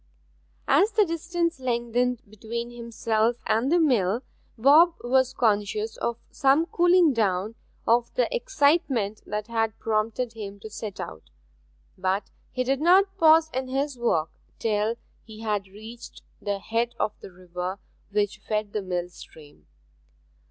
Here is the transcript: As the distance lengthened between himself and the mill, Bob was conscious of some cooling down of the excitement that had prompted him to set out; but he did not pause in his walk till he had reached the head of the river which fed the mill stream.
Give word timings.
As 0.67 0.89
the 0.93 1.05
distance 1.05 1.59
lengthened 1.59 2.23
between 2.27 2.71
himself 2.71 3.35
and 3.45 3.71
the 3.71 3.77
mill, 3.77 4.23
Bob 4.57 4.95
was 5.03 5.31
conscious 5.31 5.95
of 5.97 6.17
some 6.31 6.65
cooling 6.65 7.13
down 7.13 7.53
of 7.85 8.11
the 8.15 8.27
excitement 8.35 9.21
that 9.27 9.45
had 9.45 9.77
prompted 9.77 10.33
him 10.33 10.59
to 10.61 10.71
set 10.71 10.99
out; 10.99 11.29
but 11.99 12.31
he 12.49 12.63
did 12.63 12.81
not 12.81 13.15
pause 13.19 13.51
in 13.53 13.67
his 13.67 13.95
walk 13.99 14.31
till 14.57 14.95
he 15.23 15.41
had 15.41 15.67
reached 15.67 16.23
the 16.41 16.57
head 16.57 16.95
of 16.99 17.13
the 17.19 17.31
river 17.31 17.77
which 18.09 18.39
fed 18.39 18.73
the 18.73 18.81
mill 18.81 19.07
stream. 19.07 19.67